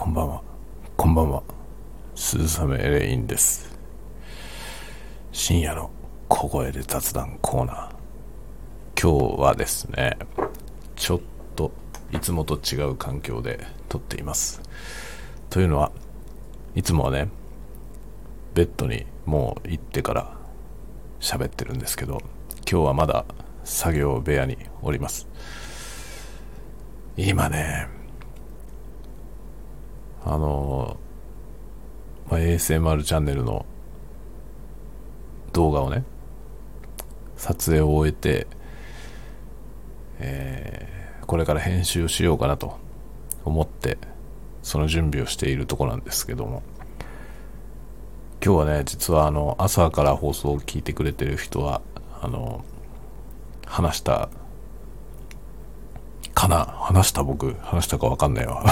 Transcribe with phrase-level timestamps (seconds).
[0.00, 0.42] こんばんは。
[0.96, 1.42] こんばんは。
[2.14, 3.76] 鈴雨レインです。
[5.32, 5.90] 深夜の
[6.28, 9.02] 小声で雑談コーナー。
[9.02, 10.16] 今日はですね、
[10.94, 11.20] ちょっ
[11.56, 11.72] と
[12.12, 14.62] いつもと違う環境で撮っています。
[15.50, 15.90] というのは、
[16.76, 17.28] いつもはね、
[18.54, 20.36] ベッドにもう行ってから
[21.18, 22.22] 喋ってるんですけど、
[22.70, 23.24] 今日はまだ
[23.64, 25.26] 作業部屋におります。
[27.16, 27.97] 今ね、
[30.28, 30.98] あの、
[32.30, 33.64] まあ、ASMR チャンネルの
[35.54, 36.04] 動画をね、
[37.36, 38.46] 撮影を終えて、
[40.18, 42.76] えー、これから編集しようかなと
[43.46, 43.96] 思って、
[44.62, 46.62] その準備をしているとこなんですけども、
[48.44, 51.80] 今日はね、実はあの、朝から放送を聞いてくれてる人は、
[52.20, 52.64] あの、
[53.64, 54.28] 話した
[56.34, 56.66] かな？
[56.66, 57.54] 話した僕？
[57.62, 58.62] 話したかわかんないわ。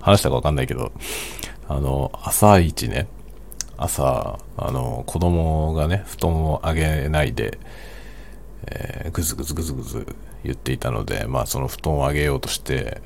[0.00, 0.92] 話したかわかんないけど、
[1.68, 3.08] あの、朝一ね、
[3.76, 7.58] 朝、あの、子供がね、布団をあげないで、
[8.66, 10.06] えー、ぐずぐずぐずぐず
[10.44, 13.00] 言っていたので、まあその布団をあげようとして、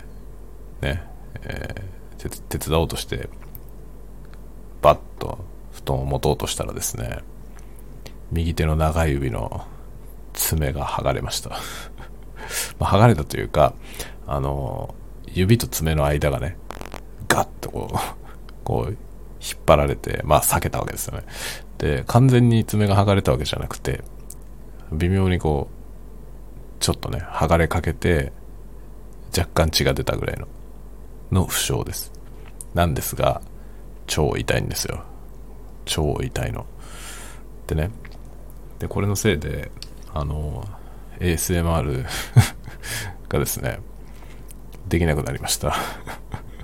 [0.80, 1.02] ね、
[1.42, 3.28] えー、手伝おうとして、
[4.82, 7.18] バッと布団を持とうとしたらですね、
[8.30, 9.66] 右手の長い指の
[10.32, 11.50] 爪が剥がれました。
[12.78, 13.74] まあ、剥がれたというか、
[14.26, 14.94] あの、
[15.32, 16.56] 指と爪の間がね、
[17.28, 17.96] ガッとこう、
[18.64, 18.98] こう、引っ
[19.66, 21.24] 張られて、まあ避けたわけですよね。
[21.78, 24.02] で、完全に爪が剥がれたわけじゃなくて、
[24.92, 28.32] 微妙にこう、ちょっとね、剥がれかけて、
[29.36, 30.48] 若干血が出たぐらいの、
[31.30, 32.12] の負傷です。
[32.74, 33.40] なんですが、
[34.06, 35.04] 超痛いんですよ。
[35.84, 36.66] 超痛いの。
[37.66, 37.90] でね、
[38.78, 39.70] で、これのせいで、
[40.12, 40.64] あの、
[41.20, 42.04] ASMR
[43.28, 43.78] がですね、
[44.90, 45.74] できなくなりました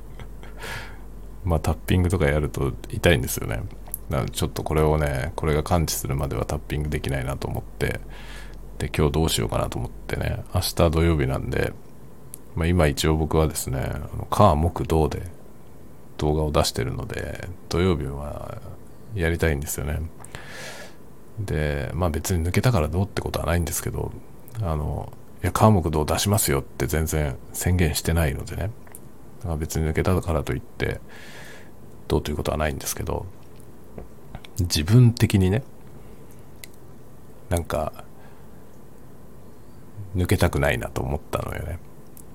[1.45, 3.63] まあタッピングとかやると痛いんですよね。
[4.11, 8.01] なのでちょっとこれをね、これが感知するまではタッピングできないなと思って、
[8.79, 11.73] で、今日どうしようかなと思ってね、明日土曜日なんで、
[12.57, 15.23] まあ今一応僕はですね、あの火木土で
[16.19, 18.59] 動画を出してるので、土曜日は
[19.15, 20.01] やりたいんですよね。
[21.39, 24.11] で、まあ別に抜けたからどうってことはないんですけど、
[24.63, 25.13] あの、
[25.47, 28.71] や、川木道出しますよって全然宣言してないのでね。
[29.59, 31.01] 別に抜けたからといって、
[32.09, 33.27] どうということはないんですけど、
[34.59, 35.63] 自分的にね、
[37.49, 37.93] なんか、
[40.17, 41.79] 抜けたくないなと思ったのよね。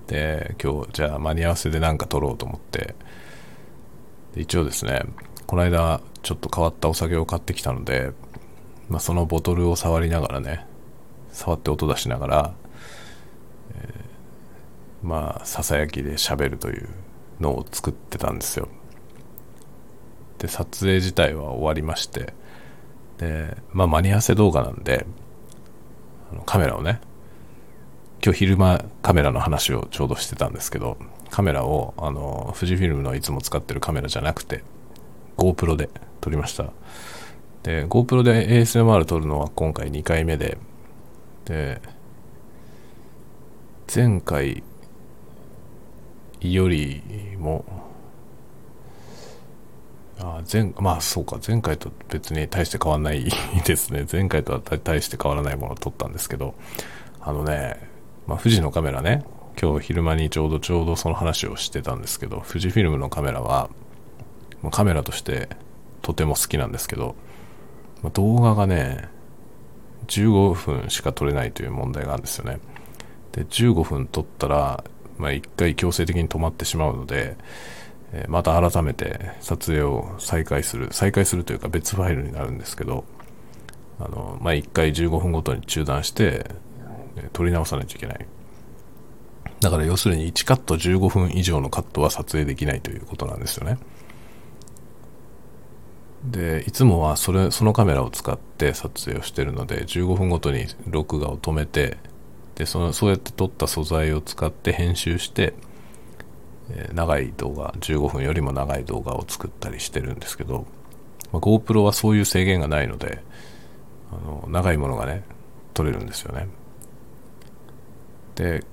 [0.07, 2.95] で、今日、じゃあ間に合わせで何か取ろうと思って、
[4.35, 5.03] 一応ですね、
[5.47, 8.11] この間、ちょっと変わったお酒を買ってきたので、
[8.87, 10.65] まあ、そのボトルを触りながらね、
[11.31, 12.53] 触って音出しながら、
[15.03, 16.89] まあささやきで喋るという
[17.39, 18.67] のを作ってたんですよ。
[20.37, 22.33] で撮影自体は終わりまして。
[23.17, 25.05] でまあ間に合わせ動画なんで
[26.45, 26.99] カメラをね
[28.23, 30.97] 今日昼間カメラの話をちょうどしてたんですけど
[31.29, 34.63] カメラをあの富士フィルムのいつも使ってるカメラじゃなくて
[35.37, 35.89] GoPro で
[36.19, 36.71] 撮りました。
[37.63, 40.57] で GoPro で ASMR 撮るのは今回2回目で
[41.45, 41.81] で
[43.93, 44.63] 前回
[46.41, 47.01] より
[47.37, 47.65] も
[50.19, 53.25] あ前まあそうか前回と別に大して変わらない
[53.65, 56.55] ですね前回とは大して変わらないものを撮ったんですけど
[57.19, 57.77] あのね、
[58.27, 59.23] まあ、富士のカメラね
[59.61, 63.69] 今日昼間にちょうどちょうどその話をしてたんですけど富士フィルムのカメラは
[64.71, 65.49] カメラとして
[66.01, 67.15] とても好きなんですけど、
[68.01, 69.09] まあ、動画がね
[70.07, 72.59] 15分しか撮れないという問題があるんですよね。
[73.31, 74.83] で、15分撮ったら、
[75.21, 77.37] まあ、1回強制的に止まってしまうので、
[78.13, 83.05] えまた改めて撮影を再開する、再開するというか別ファイルになるんですけど、
[83.99, 86.49] あの、まあ、1回15分ごとに中断して、
[87.33, 88.25] 撮り直さないといけない。
[89.59, 93.77] だから要するに1カット15分以上のカットは撮影できないということなんですよね。
[96.23, 101.97] でいつもはそれそのカメラを使って撮影をしてるので15分ごとに録画を止めて
[102.55, 105.53] でそのそうやって撮った素材を使って編集して、
[106.69, 110.65] えー、長い動画15分よりも長い動画を作ったりしてるんですけど、
[111.31, 113.23] まあ、GoPro はそういう制限がないので
[114.11, 115.23] あの長いものがね
[115.73, 116.47] 撮れるんですよね
[118.35, 118.63] で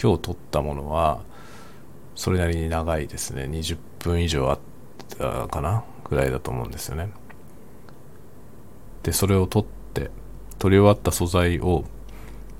[0.00, 1.22] 今日撮ったものは
[2.14, 4.58] それなりに長いですね20分以上あっ
[5.18, 7.10] たかなぐらいだと思うんですよね。
[9.02, 10.10] で、それを撮って、
[10.58, 11.84] 撮り終わった素材を、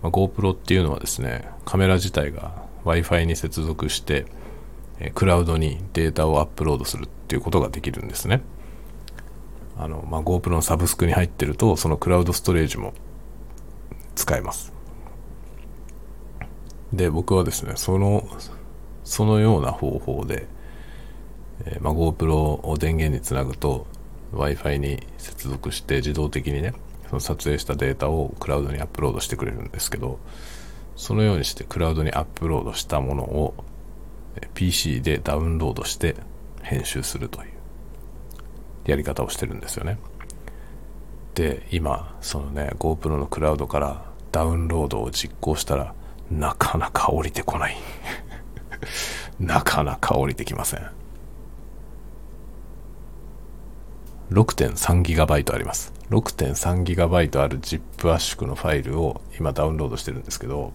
[0.07, 4.27] まあ、GoPro っていうのはですね、カメラ自体が Wi-Fi に接続して、
[5.01, 8.43] えクラウドにデータをアップロードするっていうことができるんですね。
[9.77, 12.95] あの、まあ、GoPro のサブスクに入ってると、そのクラウドストレージも
[14.15, 14.73] 使えます。
[16.93, 18.29] で、僕はですね、その、
[19.03, 20.47] そのような方法で、
[21.65, 23.89] え、まあ、GoPro を電源につなぐと
[24.33, 26.75] Wi-Fi に接続して自動的にね、
[27.09, 30.19] その撮影したデータをクラウドにアップロードしてくれるんですけど、
[30.97, 33.55] そのようにしてクラウドにアップロードしたものを
[34.55, 36.17] PC でダウンロードして
[36.63, 37.51] 編集するという
[38.87, 39.99] やり方をしてるんですよね。
[41.35, 45.95] で、今、そのね、GoPro のクラウドからダウンロードを実行したら、
[46.31, 47.77] なかなか降りてこない。
[49.39, 50.91] なかなか降りてきません。
[54.31, 55.93] 6.3GB あります。
[56.11, 60.73] 6.3GB ある ZIP 圧縮のファイルを今ダウンロードしてるんですけど、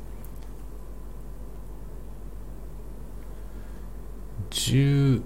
[4.50, 5.22] 10、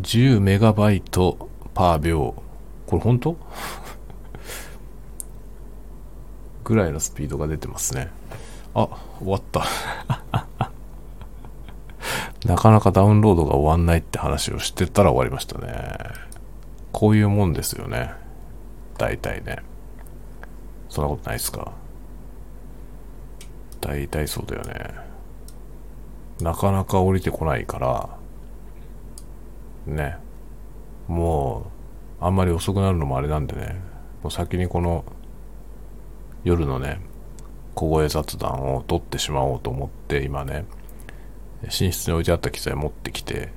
[0.00, 2.34] 10メガバイトパー秒。
[2.86, 3.36] これ本当？
[6.64, 8.10] ぐらいのスピードが出てますね。
[8.74, 8.88] あ、
[9.20, 9.64] 終わった。
[12.46, 16.33] なかなかダウンロードが終わんないって話をしてたら終わりましたね。
[16.94, 18.12] こういうもんですよね。
[18.96, 19.58] 大体ね。
[20.88, 21.72] そんなことないっすか。
[23.80, 24.94] 大体そうだよね。
[26.40, 28.08] なかなか降りてこないから、
[29.86, 30.18] ね。
[31.08, 31.66] も
[32.20, 33.80] う、あんまり遅くなるのもあれなんでね。
[34.22, 35.04] もう先にこの
[36.44, 37.00] 夜のね、
[37.74, 40.64] 小声雑談を取ってしまおうと思って今ね、
[41.64, 43.52] 寝室に置いてあった機材持ってきて、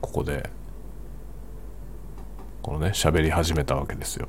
[0.00, 0.48] ここで、
[2.64, 4.26] このね、喋り始めたわけですよ。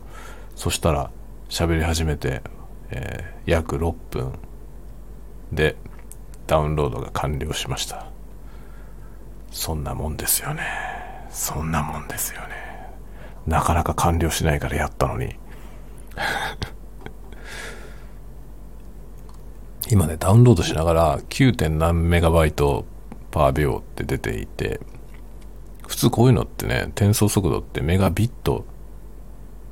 [0.57, 1.09] そしたら、
[1.47, 2.41] 喋り始めて、
[2.89, 4.33] えー、約6分
[5.53, 5.77] で
[6.45, 8.07] ダウンロードが完了しました。
[9.51, 10.63] そんなもんですよね。
[11.29, 12.47] そんなもんですよね。
[13.47, 15.33] なかなか完了しないからやったのに。
[19.89, 21.69] 今ね、ダウンロードしながら 9.
[21.69, 22.83] 何メガバイト
[23.31, 24.81] パー秒って出ていて、
[25.87, 28.65] 普通こういうのってね、転送速度ってメガビット、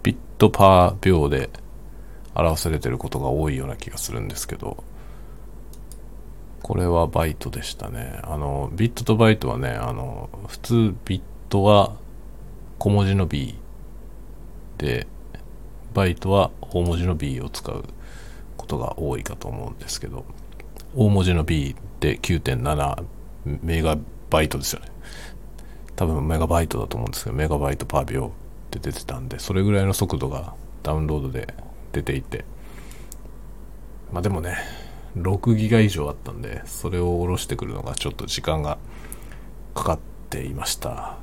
[0.03, 1.49] ビットパー秒で
[2.35, 4.83] 表されてることが多いような気がするんですけど、
[6.61, 8.19] これはバイトでしたね。
[8.23, 11.95] あの、ビットとバイトはね、あの、普通ビットは
[12.79, 13.55] 小文字の B
[14.77, 15.07] で、
[15.93, 17.83] バイトは大文字の B を使う
[18.57, 20.25] ことが多いかと思うんですけど、
[20.95, 23.03] 大文字の B で9.7
[23.61, 23.97] メガ
[24.29, 24.92] バイトですよね。
[25.95, 28.31] 多分メガバイトだと思うんですけど、メガバイトパー秒
[28.67, 31.53] って出てたんで、それぐらいの速度がダウンロードで
[31.91, 32.45] 出ていて、
[34.11, 34.57] まあでもね、
[35.15, 38.77] 6ギガ以上あったんで、それを下ろしてくるのがちょっと時間が
[39.75, 39.99] かかっ
[40.29, 41.17] ていました。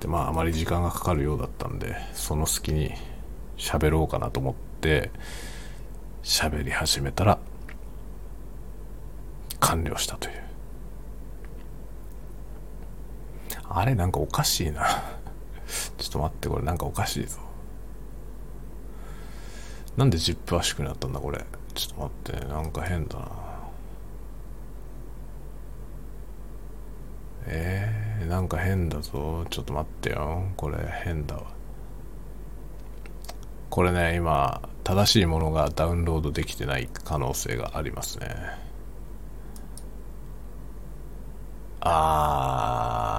[0.00, 2.92] で、まああまり時間がかかるようだったんで、その隙に
[3.58, 5.10] 喋ろうかなと思って
[6.22, 7.38] 喋り始めたら
[9.60, 10.42] 完了したという
[13.70, 14.84] あれなんかおかしいな。
[15.96, 17.38] ちょっと待ってこれなんかおかしいぞ。
[19.96, 21.44] なんでジップ圧縮になったんだこれ。
[21.74, 23.28] ちょっと待ってなんか変だな。
[27.46, 29.44] えー、なんか変だぞ。
[29.50, 30.44] ちょっと待ってよ。
[30.56, 31.42] これ変だわ。
[33.70, 38.26] これね、今、正しいものがダウンロードできてない可能性がありますね。
[41.80, 43.09] あー、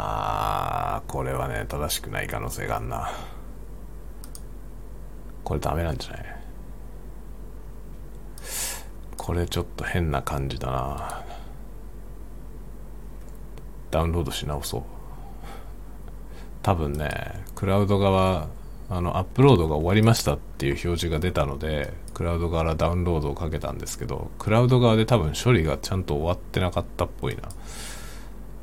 [1.12, 3.12] これはね、正しくない可能性があんな。
[5.44, 6.26] これダメなんじゃない？
[9.18, 11.24] これちょっと変な感じだな。
[13.92, 14.84] ダウンロードし直そう。
[16.64, 18.48] 多分ね、クラウド側
[18.90, 27.44] あのアップロードが終わりましたっていう表示が出たのでクラウドからダウンロードをかけたんですけどクラウド側で多分処理がちゃんと終わってなかったっぽいな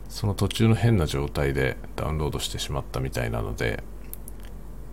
[0.08, 3.82] その途中の変な状態でダウンロードしてしまったみたいなので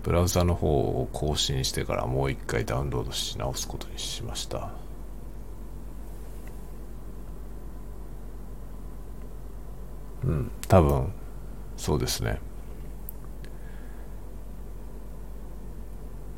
[0.03, 4.72] ブラウザの方を更新してからもう一回ダウンロードし直すことにしました。
[10.24, 11.12] うん多分
[11.77, 12.39] そうですね。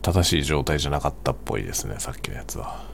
[0.01, 2.85] 正しい状態じゃなかったっぽいですねさっきのやつは。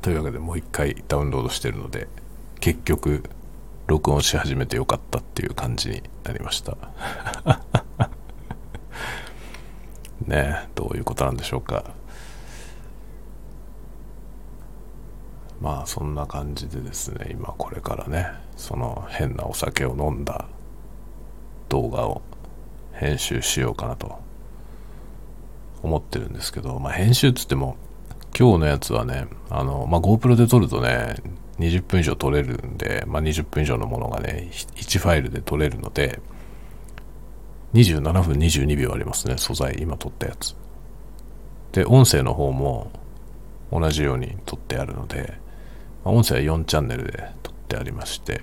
[0.00, 2.08] というわけでもう一回ダウンロードしてるので
[2.60, 3.22] 結局
[3.88, 6.76] 録音し始めてよかったっていう感じになりました。
[10.26, 11.84] ねどういうことなんでしょうか。
[15.58, 20.44] まあそんな感じでですね今これからねその変なお酒を飲んだ
[21.70, 22.20] 動画を
[22.92, 24.18] 編集しようかなと
[25.82, 27.76] 思ってるんですけど、まあ、編集っつっても
[28.38, 31.16] 今日のやつはねあの、まあ、GoPro で撮るとね
[31.58, 36.20] 20分以上撮れるんで、まあ、20分以上のものがね1ファイルで撮れるので
[37.74, 40.56] 27分22秒ありますね素材今撮ったやつ。
[41.72, 42.90] で音声の方も
[43.70, 45.34] 同じように撮ってあるので、
[46.04, 48.40] まあ、音声は4チャンネルで撮ってありまして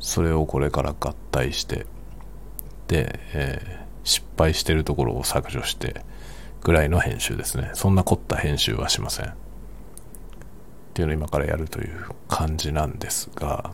[0.00, 1.86] それをこれから合体して
[2.88, 6.04] で、えー、失敗してるところを削除して
[6.62, 7.70] ぐらいの編集ですね。
[7.74, 9.34] そんな凝った編集はしません。
[10.92, 13.70] っていうのを今からやるという感じなんですが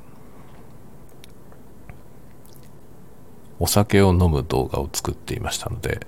[3.59, 6.07] お酒を飲む動画を作っていましたので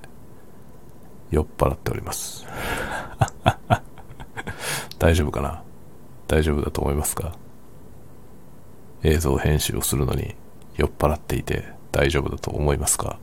[1.32, 2.46] 酔っ払っております。
[5.00, 5.64] 大丈夫かな？
[6.28, 7.34] 大丈夫だと思いますか？
[9.02, 10.36] 映像編集をするのに
[10.76, 13.18] 酔っ払っていて大丈夫だと思いますか？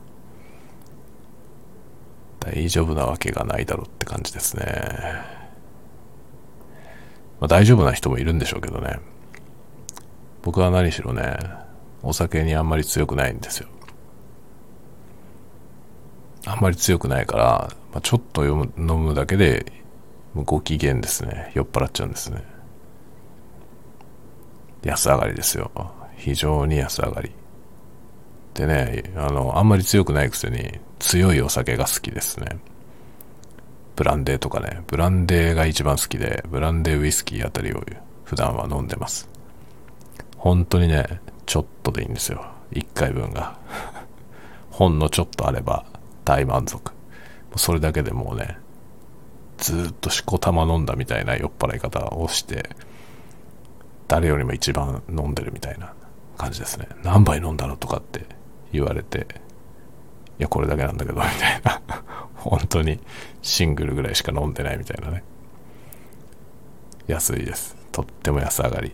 [2.40, 5.37] 大丈夫なわけがないだろうって感じですね。
[7.40, 8.98] まあ、大丈夫な人もいるんでしょうけどね。
[10.42, 11.36] 僕は何しろね、
[12.02, 13.68] お酒にあんまり強くないんですよ。
[16.46, 17.44] あんまり強くないから、
[17.92, 19.72] まあ、ちょっと飲むだけで
[20.34, 21.52] ご機嫌ですね。
[21.54, 22.42] 酔っ払っちゃうんですね。
[24.84, 25.70] 安上がりですよ。
[26.16, 27.32] 非常に安上がり。
[28.54, 32.58] でね、あの、あんまり強くないくせに強いお酒が好きですね。
[33.98, 37.82] ブランデーとかね、ブランデーが一番好きで、ブランデーウイスキーあたりを
[38.22, 39.28] 普段は飲んでます。
[40.36, 42.46] 本当にね、ちょっとでいいんですよ。
[42.70, 43.58] 1回分が。
[44.70, 45.84] ほんのちょっとあれば
[46.24, 46.92] 大満足。
[47.56, 48.56] それだけでもうね、
[49.56, 52.70] ずっとしこたま飲んだみたいな酔っ払い方をして、
[54.06, 55.92] 誰よりも一番飲んでるみたいな
[56.36, 56.86] 感じですね。
[57.02, 58.24] 何杯飲んだのとかって
[58.70, 59.26] 言われて、
[60.38, 61.82] いや、これだけなんだけど、みたいな。
[62.38, 63.00] 本当に
[63.42, 65.22] シングルぐらいしか飲んでないみたいなね。
[67.06, 67.76] 安いです。
[67.92, 68.92] とっても安上がり。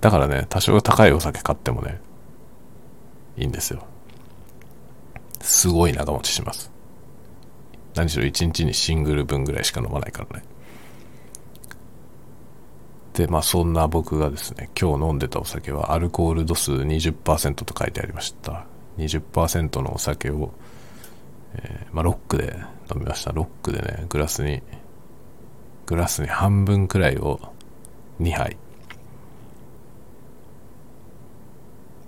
[0.00, 2.00] だからね、多少高いお酒買ってもね、
[3.36, 3.86] いいんですよ。
[5.40, 6.70] すごい長持ちします。
[7.94, 10.44] 何しろ1日にシングル分ぐらいしか飲まないからね。
[13.14, 18.66] で、まあそんな僕がですね、今日飲んでたお酒はアルコール度数20%と書いてありました。
[18.98, 20.52] 20%のお酒を、
[21.54, 22.56] えー、まあロックで
[22.92, 23.32] 飲みました。
[23.32, 24.62] ロックでね、グラスに、
[25.86, 27.40] グラスに半分くらいを
[28.20, 28.56] 2杯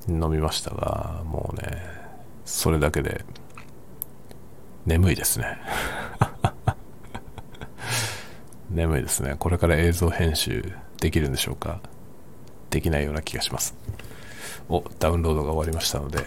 [0.09, 1.83] 飲みましたが、もうね、
[2.45, 3.25] それだけで
[4.85, 5.59] 眠いですね。
[8.71, 9.37] 眠いですね。
[9.38, 11.81] これから映像編集できるんでしょうか？
[12.71, 13.75] できないような気がします。
[14.69, 16.25] お、ダウンロードが終わりましたので、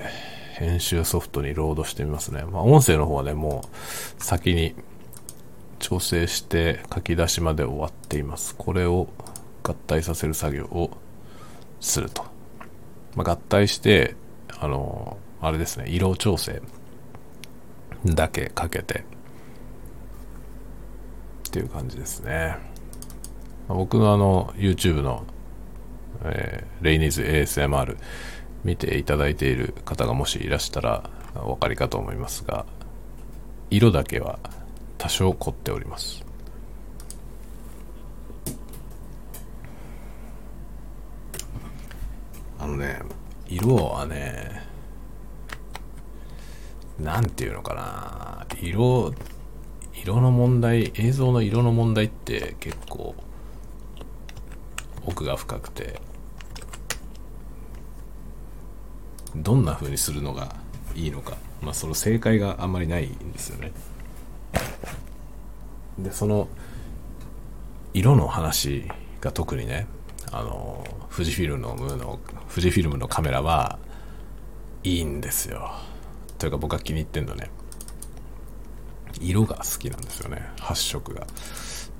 [0.60, 2.44] 編集ソフトにロードしてみますね。
[2.44, 4.76] まあ、音声の方はね、もう先に
[5.80, 8.56] 調整して書き出しまで終わっています。
[8.58, 9.08] これを
[9.64, 10.92] 合体させる作業を
[11.80, 12.26] すると。
[13.16, 14.16] まあ、合体して、
[14.60, 16.62] あの、あれですね、色調整
[18.04, 19.06] だけかけて
[21.48, 22.58] っていう感じですね。
[23.70, 25.24] 僕のあの YouTube の、
[26.26, 27.96] えー、レイニーズ ASMR
[28.64, 32.66] 見ていただいている方がもしいらしたらお分かりかと思いますが
[33.70, 34.40] 色だけは
[34.98, 36.26] 多少凝っております。
[42.60, 43.00] あのね
[43.48, 44.68] 色はね
[47.00, 48.46] なんていうのかな。
[48.62, 49.14] 色
[49.94, 53.16] 色の問題映像の色の問題って結構
[55.06, 56.02] 奥が深くて
[59.36, 60.56] どんな風にするのが
[60.96, 63.72] いいのか、まあ、その正解があんまりないんですよね。
[65.98, 66.48] でその
[67.94, 68.86] 色の話
[69.20, 69.88] が特にね
[70.32, 72.20] あの富士フィルムのの
[72.50, 73.80] 富士フィルムのカメラは
[74.84, 75.72] いいんですよ。
[76.38, 77.50] というか僕が気に入ってんのね。
[79.20, 80.42] 色が好きなんですよね。
[80.60, 81.28] 発色が。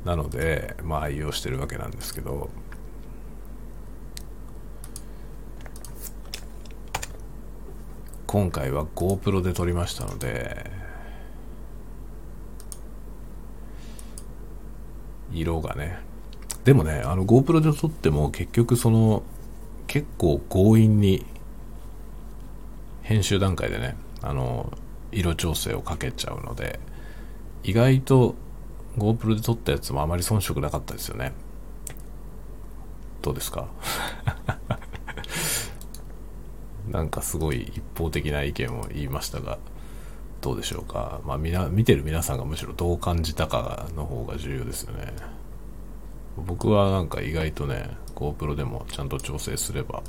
[0.06, 2.50] なのでまあ愛用してるわけなんですけど
[8.32, 10.70] 今回は GoPro で撮りましたので
[15.34, 15.98] 色がね。
[16.64, 19.24] でもねあの GoPro で撮っても結局その
[19.88, 21.26] 結構強引に
[23.02, 24.72] 編集段階でねあの
[25.12, 26.80] 色調整をかけちゃうので
[27.64, 28.36] 意外と
[29.00, 31.34] GoPro で撮ったやつもあまり遜色なかったですよね。
[33.24, 33.70] どうですか？
[36.90, 39.60] なんかすごい一方的な意見を言いましたが、
[40.42, 41.22] どうでしょうか。
[41.26, 45.14] まあ、みな、見てる皆さんがむしろどう感じたかの方が重要ですよね。
[46.38, 50.02] 僕はなんか意外とね、GoPro でもちゃんと調整すれば、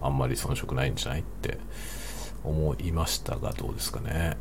[0.00, 1.58] あんまり遜色ないんじゃないって
[2.44, 4.36] 思いましたが、どうですかね。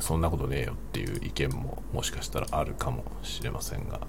[0.00, 4.00] そんなことねえよっていう意見ももしかしたらあるかもしれませんが。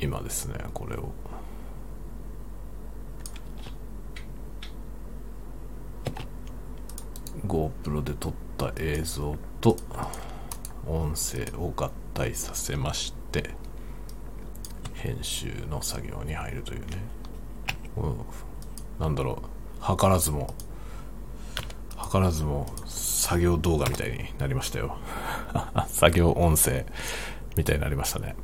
[0.00, 1.12] 今ですね、これを。
[7.46, 9.76] GoPro で撮った映像と
[10.86, 13.50] 音声を合体させまして
[14.94, 16.86] 編集の作業に入るというね、
[17.96, 18.16] うん、
[18.98, 19.96] なんだろう。
[19.96, 20.54] 図らずも
[22.10, 24.96] 図らずも作業動画みたいになりましたよ。
[25.88, 26.84] 作業音声
[27.56, 28.34] みたいになりましたね。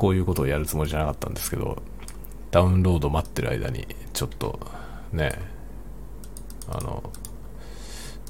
[0.00, 1.82] こういうことをやるつもりじゃなかったんですけど
[2.50, 4.58] ダウンロード待ってる間にちょっと
[5.12, 5.32] ね
[6.70, 7.12] あの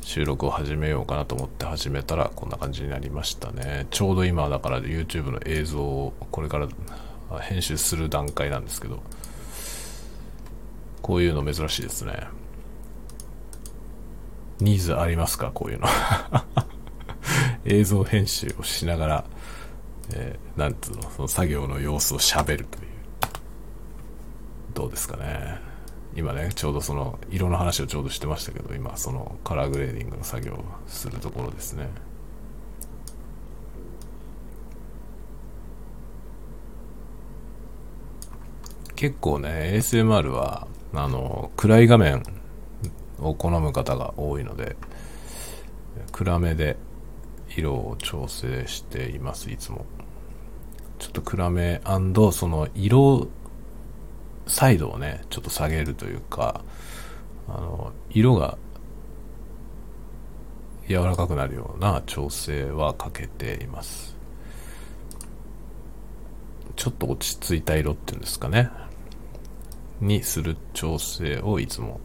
[0.01, 3.87] 収録を始めようかなと思って始めたらこんな感じになりましたね。
[3.93, 6.67] ちょうど今だから YouTube の映像をこれから
[7.39, 9.01] 編集する段階なんですけど
[11.03, 12.27] こういうの珍しいですね。
[14.59, 15.53] ニーズありますか？
[15.55, 15.87] こういうの。
[17.65, 19.25] 映像編集をしながら、
[20.15, 22.91] えー、なんつうのその作業の様子をしゃべるという。
[24.75, 25.59] どうですかね。
[26.17, 31.89] 今ねちょうどその色の話をちょうどしてましたけど今そのカラーグレーディングの作業をするところですね。
[38.97, 42.23] 結構ね ASMR はあの暗い画面
[43.19, 44.77] を好む方が多いので
[46.13, 46.77] 暗めで
[47.51, 49.85] 色を調整していますいつも
[50.99, 51.81] ちょっと暗め
[52.33, 53.29] その色
[54.51, 56.63] サイドをね、ちょっと下げるというか、
[57.49, 58.59] あの、色が
[60.89, 64.17] 柔らかくなるような調整はかけています。
[66.75, 68.71] ちょっと落ち着いた色っていうんですかね。
[70.01, 72.01] にする調整をいつも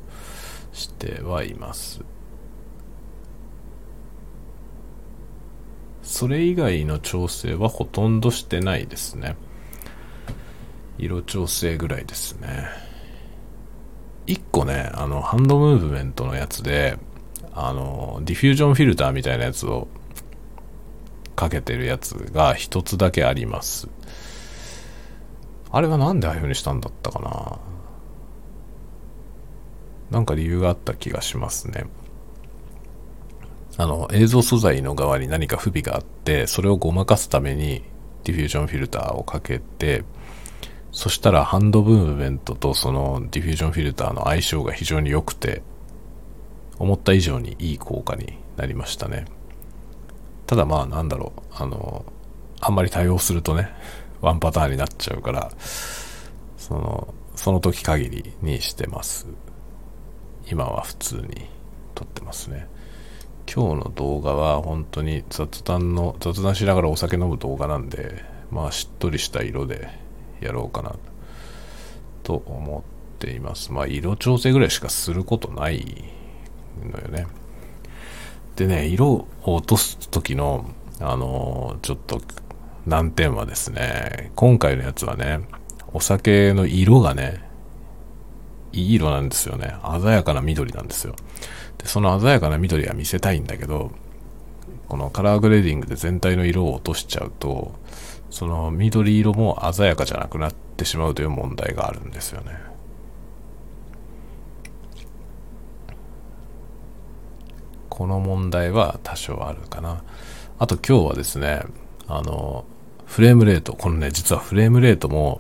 [0.71, 2.01] してはいます。
[6.05, 9.35] それ以外の調整はほとんどしてないですね。
[10.99, 12.67] 色調整ぐらいですね。
[14.27, 16.97] 一個ね、あの、ハンドムーブメントのやつで、
[17.53, 19.87] あの、ディフュージョンフィルターみたいなやつを
[21.35, 23.89] かけてるやつが一つだけあります。
[25.71, 27.59] あれはなんでああいう風にしたんだったかな
[30.11, 31.85] なんか理由があった気がしますね。
[33.77, 37.83] あの、映像素材の側に何か不備があって、それをごまかすために
[38.23, 40.03] ディフュージョンフィルターをかけて、
[40.91, 45.61] そしたらハンドムーブメントとそのディフュージョンフィルターの相性が非常に良くて、
[46.79, 49.25] 思った以上にいい効果になりましたね。
[50.47, 52.05] ただまあなんだろう、あの、
[52.61, 53.69] あんまり対応するとね、
[54.21, 55.51] ワンパターンになっちゃうから、
[56.57, 59.27] その、その時限りにしてます。
[60.49, 61.49] 今は普通に
[61.93, 62.67] 撮ってますね。
[63.53, 69.89] 今日の動画は本当に雑談の、雑談しながらお酒飲む動画なんで、まあしっとりした色で
[70.41, 70.95] やろうかな
[72.23, 72.84] と思
[73.15, 73.71] っています。
[73.71, 76.03] まあ、色調整ぐらいしかすることない
[76.84, 77.27] のよね。
[78.55, 82.21] でね、色を落とす時の、あのー、ちょっと
[82.86, 85.41] 難点はですね、今回のやつはね、
[85.93, 87.43] お酒の色がね、
[88.75, 89.75] いい色なんですよね。
[90.01, 91.15] 鮮やかな緑なんですよ。
[91.77, 93.91] で、その鮮やかな緑は見せたいんだけど、
[94.88, 97.73] このカラーグレーディングで全体の色を落としちゃうと、
[98.29, 102.75] その緑色も鮮やかじゃなくなってしまうという問題があるんですよね。
[107.89, 110.03] この問題は多少あるかな。
[110.59, 111.63] あと今日はですね、
[112.07, 112.65] あの、
[113.05, 115.39] フレームレート、このね、実はフレームレートも、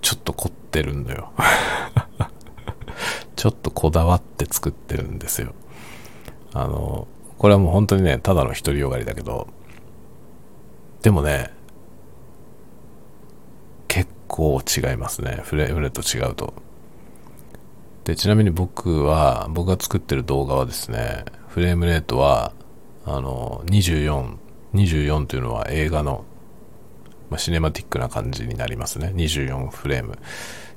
[0.00, 1.32] ちょっと凝ってるんだよ。
[3.36, 5.54] ちょっとこだわって作ってるんですよ。
[6.52, 9.48] あの、これはもう本当にね、ただの独りよがりだけど、
[11.02, 11.50] でもね、
[13.88, 15.40] 結構違いますね。
[15.44, 16.52] フレームレート違うと。
[18.04, 22.52] で、ちなみに僕は、僕が作ってる動画はですね、フレームレートは、
[23.06, 24.36] あの、24、
[24.74, 26.24] 24というのは映画の、
[27.30, 29.12] まあ、シネマティックな感じになりますね。
[29.14, 30.18] 24フレーム。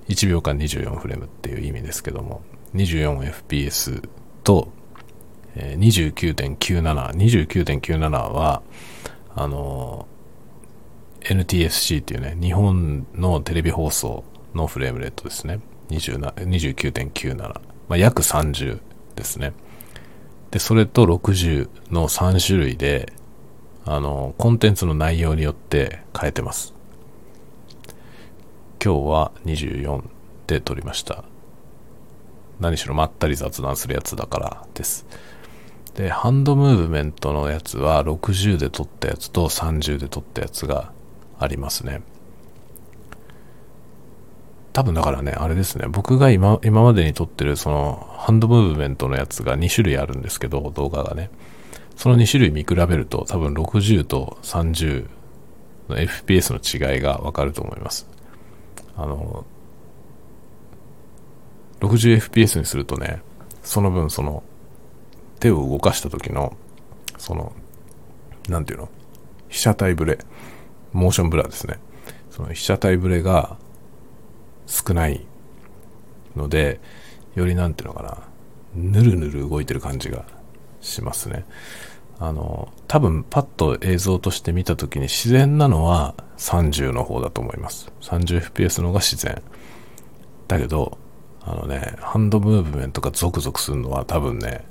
[0.08, 2.42] 1秒間24フレームっていう意味ですけども、
[2.76, 4.08] 24fps
[4.44, 4.70] と、
[5.56, 8.62] えー、29.97、29.97は、
[9.36, 15.60] あのー、NTSC っていうね、日本のテレビ放送のフレームレートですね。
[15.90, 17.38] 29.97。
[17.38, 18.80] まあ、約30
[19.16, 19.54] ですね。
[20.52, 23.12] で、それと60の3種類で、
[23.86, 26.74] あの、コンテンツの内容によって変えてます。
[28.84, 30.04] 今日は24
[30.48, 31.24] で撮りました。
[32.60, 35.06] 何しろまったり雑談するやつだからです。
[35.96, 40.92] で、ハンドムーブメントのやつは60で撮ったやつと30で撮ったやつが
[41.40, 42.02] ありますね。
[44.72, 51.30] 多分だからね、あれですね、僕が今今までに撮ってるそのハンドムーブメントのやつが2種類あるんですけど、動画がね。
[51.96, 55.08] その2種類見比べると多分60と30
[55.90, 58.08] の FPS の違いがわかると思います。
[58.96, 59.46] あの、
[61.80, 63.22] 60fps にするとね、
[63.62, 64.44] その分その
[65.40, 66.56] 手を動かした時の、
[67.18, 67.54] その、
[68.50, 68.90] なんていうの？
[69.50, 70.18] 被写体ブレ、
[70.92, 71.80] モーションブラーですね。
[72.32, 73.58] その被写体ブレが
[74.66, 75.26] 少ない
[76.36, 76.80] ので、
[77.36, 78.18] よりなんていうのかな、
[78.76, 80.26] ぬるぬる動いてる感じが
[80.84, 81.46] しますね。
[82.20, 87.92] あの、多分パッと映像として見た時に自然なのは30の方だと思います。
[88.02, 89.42] 30fps の方が自然。
[90.48, 90.98] だけど、
[91.42, 94.66] あのね、ハンドムーブメントがゾクゾクするのは多分ね、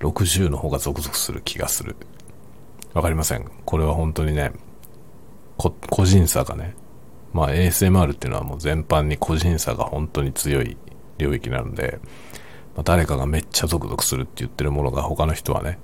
[0.00, 1.96] 60の方がゾクゾクする気がする。
[2.94, 3.44] わかりません。
[3.64, 4.52] これは本当にね、
[5.56, 6.74] 個人差がね、
[7.32, 10.76] まあ ASMR っていうのはもう全般に個人差が本当に強い
[11.18, 12.00] 領域なので、
[12.84, 15.78] 誰かがめっちゃゾクゾクするって言ってるものが他の人はね、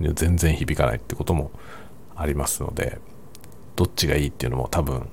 [0.00, 1.50] 全然響かないってことも
[2.16, 2.98] ありますので、
[3.76, 5.08] どっちがいいっていうのも多分、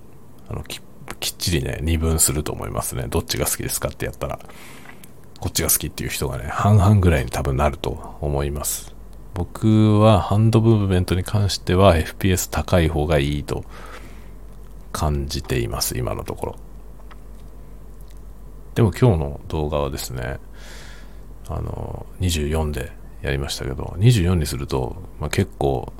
[0.49, 0.81] あの、き
[1.19, 3.05] きっちりね、二分すると思いますね。
[3.09, 4.39] どっちが好きですかってやったら、
[5.39, 8.95] こっちが好きっていう人がね、半々ぐらいに多分なると思います。
[9.33, 13.63] 僕はハンドムーブメントに関しては FPS 高い方がいいと
[14.91, 16.55] 感じています、今のところ。
[18.75, 20.39] でも今日の動画はですね、
[21.49, 25.91] あの、24でやりましたけど、24にすると、まあ、結構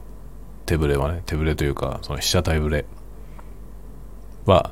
[0.66, 2.86] 手ぶれはね、手ぶれというか、その被写体ぶれ
[4.46, 4.72] は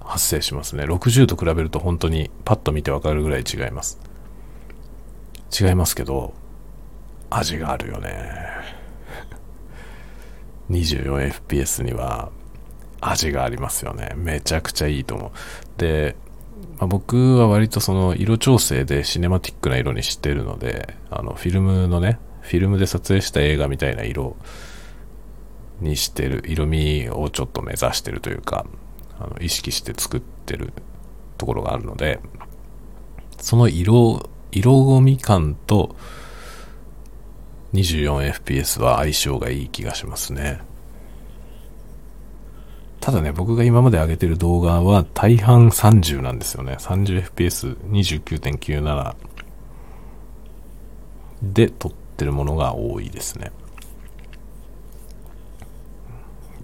[0.00, 0.84] 発生しますね。
[0.84, 3.98] 60と比べると本当にパッと見てわかるぐらい違います。
[5.58, 6.34] 違いますけど、
[7.30, 8.12] 味があるよね。
[10.70, 12.30] 24fps には
[13.00, 14.12] 味がありますよね。
[14.16, 15.80] めちゃくちゃいいと思う。
[15.80, 16.16] で、
[16.78, 24.36] まあ、僕は割とその色調整でシネマティックな色にしてるので、あのフィルムのね、フィルムで撮影した映画みたいな色
[25.80, 28.66] にしてる、色味をちょっと目指してるというか、
[29.20, 30.72] あの意識して作ってる
[31.38, 32.20] ところがあるので、
[33.38, 35.94] その色、色込み感と
[37.74, 40.60] 24fps は相性がいい気がしますね。
[43.02, 46.76] ただね、僕が今まで上げてる動画は大半30なんですよね。
[46.78, 49.16] 30fps29.97
[51.42, 53.50] で撮ってるものが多いですね。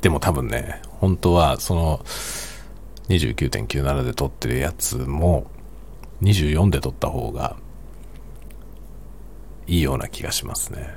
[0.01, 1.99] でも多分ね、本当はその
[3.09, 5.51] 29.97で撮ってるやつも
[6.23, 7.57] 24で撮った方が
[9.67, 10.95] いいような気がしますね。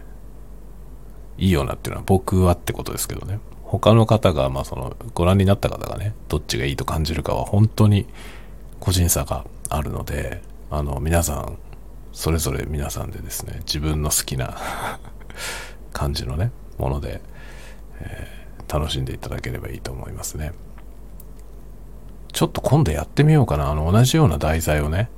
[1.39, 3.39] いいようなっていうのは僕はってことですけどね。
[3.71, 8.05] 他の方が、まあその、ご覧になった方がね、どっちがいいと感じるかは本当に
[8.81, 11.57] 個人差があるので、あの、皆さん、
[12.12, 14.57] それぞれ皆さんでですね、自分の好きな
[15.93, 17.21] 感じのね、もので、
[18.01, 20.51] えー、楽しんでいただければいいと思いますね。
[22.34, 23.71] ちょっと今度やってみようかな。
[23.71, 25.10] あの、同じような題材をね、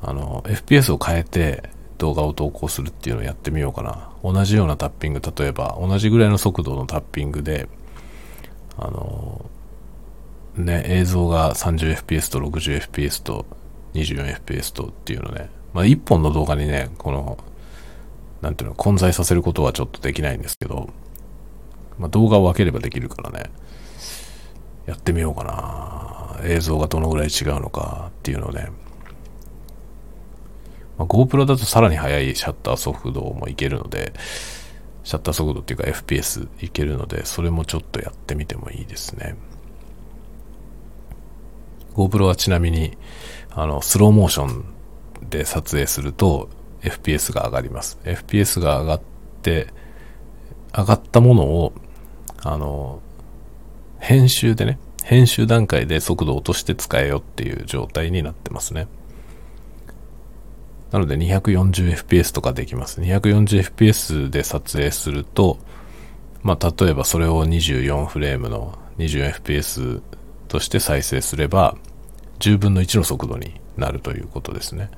[0.00, 1.68] あの、FPS を変えて
[2.02, 4.10] 動画を投稿するっていうのをやってみようかな。
[4.24, 7.68] 同じようなタッピング、例えば同じぐらいの速度のタッピングで、
[8.76, 9.48] あの、
[10.56, 13.46] ね、映像が 30fps と 60fps と
[13.94, 17.38] 24fps とっていうのね、まあ、一本の動画にね、この、
[18.40, 20.90] なんていうの、混在させることはちょっとできないんですけど、
[21.98, 23.44] まあ、動画を分ければできるからね、
[24.86, 26.40] やってみようかな。
[26.44, 28.70] 映像がどのぐらい違うのかっていうのをね、
[30.98, 34.12] まあ、GoPro だとさらに速いシャッター速度もいけるので、
[35.04, 39.36] シャッター速度っていうか FPS いけるので、それもちょっとやってみてもいいですね。
[41.94, 42.96] GoPro はちなみに、
[43.50, 44.64] あの、スローモーション
[45.28, 46.48] で撮影すると
[46.82, 47.98] FPS が上がります。
[48.04, 49.00] FPS が上がっ
[49.42, 49.68] て、
[50.76, 51.72] 上がったものを、
[52.42, 53.00] あの、
[53.98, 58.88] 編集でね、編集段階で速度を落として使えよっていう状態になってますね。
[60.92, 63.00] なので 240fps とかできます。
[63.00, 65.58] 240fps で撮影すると、
[66.42, 70.02] まあ、例えばそれを24フレームの 24fps
[70.48, 71.76] として再生すれば、
[72.40, 74.90] 10分の1の速度になるということですね。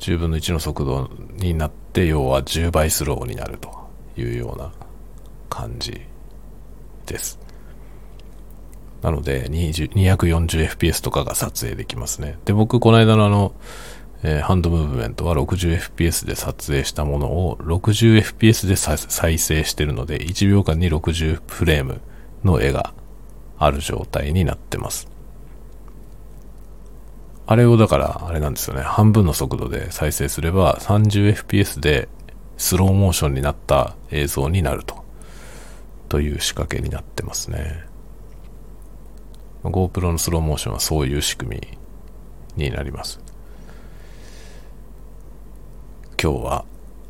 [0.00, 3.70] 10分の1の速度になって、要は10倍スローになると
[4.18, 4.70] いうような
[5.48, 5.98] 感じ
[7.06, 7.38] です。
[9.00, 12.38] なので、240fps とかが撮影できますね。
[12.44, 13.54] で、僕、この間のあの、
[14.26, 22.00] えー、ハンドムーブメントは 60fps で撮影したものを 60fps で再生してるので、1秒間に60フレーム
[22.42, 22.94] の絵が
[23.58, 25.08] ある状態になってます。
[27.46, 28.80] あれをだから、あれなんですよね。
[28.80, 32.08] 半分の速度で再生すれば 30fps で
[32.56, 35.04] スローモーションになった映像になると。
[36.08, 37.84] という仕掛けになってますね。
[39.64, 41.60] GoPro のスローモーションはそういう仕組
[42.56, 43.23] みになります。
[46.20, 46.64] 今日は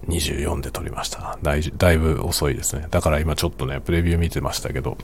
[0.08, 1.62] 24で撮りましただい。
[1.76, 2.86] だいぶ遅いですね。
[2.90, 4.98] だから今ちょっとね、プレビュー見てましたけど、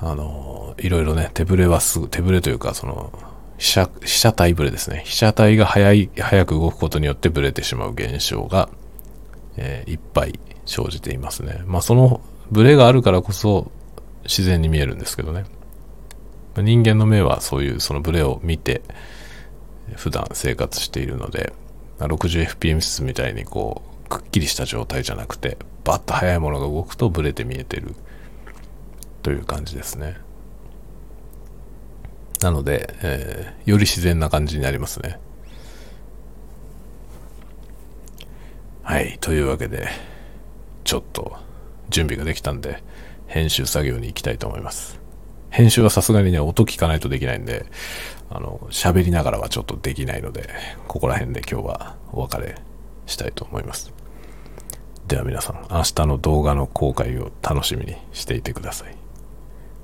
[0.00, 3.12] あの、いろいろね、手ブレはすぐ、手ブレというか、その、
[3.58, 5.02] 被写、被写体ブレですね。
[5.04, 8.68] 被写体が早い、早く動くことによってブレてしまう現象が、
[9.56, 11.62] えー、いっぱい生じていますね。
[11.66, 13.70] まあそのブレがあるからこそ
[14.24, 15.44] 自然に見えるんですけどね。
[16.56, 18.82] 人間の目はそういうそのブレを見て
[19.96, 21.52] 普段生活しているので、
[22.06, 27.94] 60fps みたいにこう、くっきりした状態じゃなくて、バッと速いものが動くとブレて見えてる
[29.22, 30.16] という感じですね。
[32.40, 35.18] なので、えー、より自然な感じになりますね。
[38.82, 39.18] はい。
[39.20, 39.88] というわけで、
[40.84, 41.36] ちょっと
[41.90, 42.82] 準備ができたんで、
[43.26, 45.00] 編集作業に行きたいと思います。
[45.50, 47.66] 編集はさすがにね、音聞かないとできないんで、
[48.30, 50.48] あの、喋りながらはちょっとできないので、
[50.86, 52.56] ここら辺で今日はお別れ
[53.06, 53.92] したいと思います。
[55.06, 58.94] では皆さん、明日の動画の公開を楽しみにしていてください。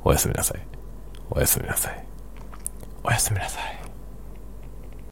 [0.04, 0.60] おやすみなさい。
[1.30, 2.04] おやすみなさい。
[3.02, 3.83] おやすみなさい。